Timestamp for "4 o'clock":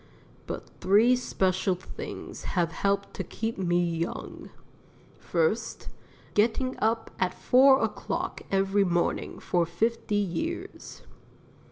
7.35-8.41